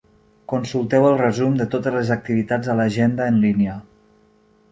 [0.53, 3.77] Consulteu el resum de totes les activitats a l'agenda en línia.